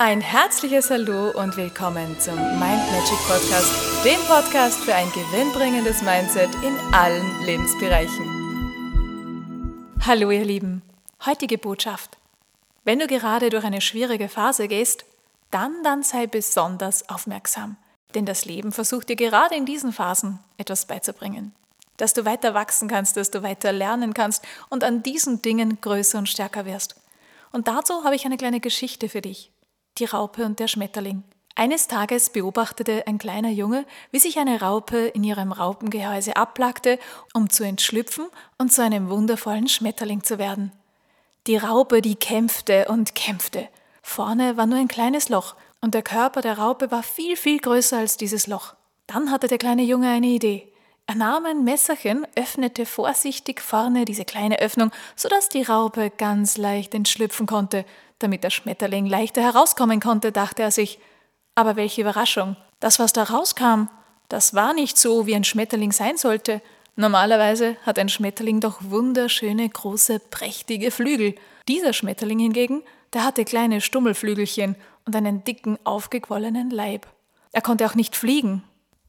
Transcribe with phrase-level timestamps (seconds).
[0.00, 6.50] Ein herzliches Hallo und willkommen zum Mind Magic Podcast, dem Podcast für ein gewinnbringendes Mindset
[6.62, 8.24] in allen Lebensbereichen.
[10.06, 10.82] Hallo ihr Lieben,
[11.26, 12.16] heutige Botschaft.
[12.84, 15.04] Wenn du gerade durch eine schwierige Phase gehst,
[15.50, 17.76] dann, dann sei besonders aufmerksam,
[18.14, 21.52] denn das Leben versucht dir gerade in diesen Phasen etwas beizubringen.
[21.96, 26.18] Dass du weiter wachsen kannst, dass du weiter lernen kannst und an diesen Dingen größer
[26.18, 26.94] und stärker wirst.
[27.50, 29.50] Und dazu habe ich eine kleine Geschichte für dich
[29.98, 31.24] die Raupe und der Schmetterling.
[31.54, 37.00] Eines Tages beobachtete ein kleiner Junge, wie sich eine Raupe in ihrem Raupengehäuse abplackte,
[37.34, 40.70] um zu entschlüpfen und zu einem wundervollen Schmetterling zu werden.
[41.48, 43.68] Die Raupe, die kämpfte und kämpfte.
[44.02, 47.98] Vorne war nur ein kleines Loch und der Körper der Raupe war viel, viel größer
[47.98, 48.74] als dieses Loch.
[49.08, 50.72] Dann hatte der kleine Junge eine Idee.
[51.08, 56.94] Er nahm ein Messerchen, öffnete vorsichtig vorne diese kleine Öffnung, sodass die Raupe ganz leicht
[56.94, 57.86] entschlüpfen konnte.
[58.18, 60.98] Damit der Schmetterling leichter herauskommen konnte, dachte er sich.
[61.54, 62.56] Aber welche Überraschung.
[62.78, 63.88] Das, was da rauskam,
[64.28, 66.60] das war nicht so, wie ein Schmetterling sein sollte.
[66.94, 71.36] Normalerweise hat ein Schmetterling doch wunderschöne, große, prächtige Flügel.
[71.68, 72.82] Dieser Schmetterling hingegen,
[73.14, 77.06] der hatte kleine Stummelflügelchen und einen dicken, aufgequollenen Leib.
[77.52, 78.62] Er konnte auch nicht fliegen.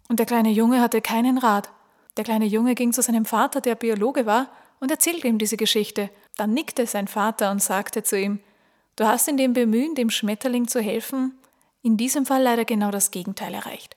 [0.07, 1.69] Und der kleine Junge hatte keinen Rat.
[2.19, 6.09] Der kleine Junge ging zu seinem Vater, der Biologe war, und erzählte ihm diese Geschichte.
[6.35, 8.41] Dann nickte sein Vater und sagte zu ihm,
[8.97, 11.39] Du hast in dem Bemühen, dem Schmetterling zu helfen,
[11.81, 13.95] in diesem Fall leider genau das Gegenteil erreicht.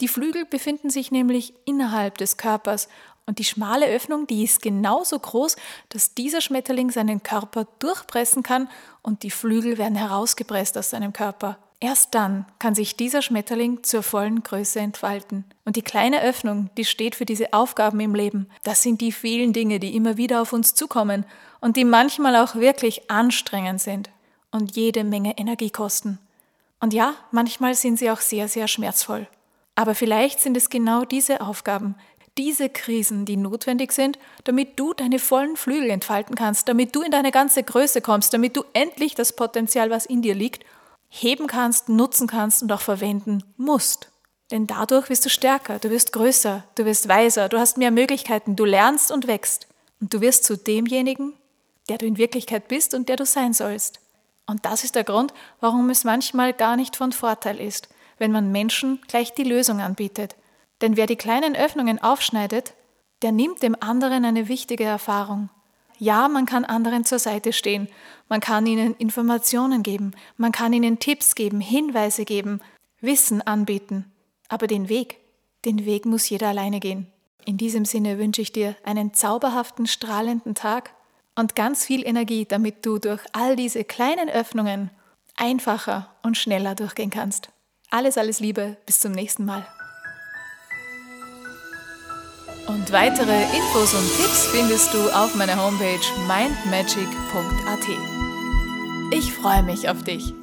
[0.00, 2.88] Die Flügel befinden sich nämlich innerhalb des Körpers
[3.26, 5.56] und die schmale Öffnung, die ist genauso groß,
[5.90, 8.70] dass dieser Schmetterling seinen Körper durchpressen kann
[9.02, 11.58] und die Flügel werden herausgepresst aus seinem Körper.
[11.80, 15.44] Erst dann kann sich dieser Schmetterling zur vollen Größe entfalten.
[15.64, 18.48] Und die kleine Öffnung, die steht für diese Aufgaben im Leben.
[18.64, 21.24] Das sind die vielen Dinge, die immer wieder auf uns zukommen
[21.60, 24.10] und die manchmal auch wirklich anstrengend sind
[24.50, 26.18] und jede Menge Energie kosten.
[26.80, 29.28] Und ja, manchmal sind sie auch sehr, sehr schmerzvoll.
[29.76, 31.94] Aber vielleicht sind es genau diese Aufgaben,
[32.36, 37.10] diese Krisen, die notwendig sind, damit du deine vollen Flügel entfalten kannst, damit du in
[37.12, 40.64] deine ganze Größe kommst, damit du endlich das Potenzial, was in dir liegt,
[41.08, 44.10] heben kannst, nutzen kannst und auch verwenden musst.
[44.50, 48.56] Denn dadurch wirst du stärker, du wirst größer, du wirst weiser, du hast mehr Möglichkeiten,
[48.56, 49.66] du lernst und wächst.
[50.00, 51.34] Und du wirst zu demjenigen,
[51.88, 54.00] der du in Wirklichkeit bist und der du sein sollst.
[54.46, 58.52] Und das ist der Grund, warum es manchmal gar nicht von Vorteil ist, wenn man
[58.52, 60.36] Menschen gleich die Lösung anbietet.
[60.80, 62.74] Denn wer die kleinen Öffnungen aufschneidet,
[63.22, 65.50] der nimmt dem anderen eine wichtige Erfahrung.
[65.98, 67.88] Ja, man kann anderen zur Seite stehen,
[68.28, 72.60] man kann ihnen Informationen geben, man kann ihnen Tipps geben, Hinweise geben,
[73.00, 74.04] Wissen anbieten.
[74.48, 75.18] Aber den Weg,
[75.64, 77.08] den Weg muss jeder alleine gehen.
[77.44, 80.90] In diesem Sinne wünsche ich dir einen zauberhaften, strahlenden Tag
[81.34, 84.90] und ganz viel Energie, damit du durch all diese kleinen Öffnungen
[85.36, 87.50] einfacher und schneller durchgehen kannst.
[87.90, 89.66] Alles, alles Liebe, bis zum nächsten Mal.
[92.68, 97.88] Und weitere Infos und Tipps findest du auf meiner Homepage mindmagic.at.
[99.10, 100.34] Ich freue mich auf dich.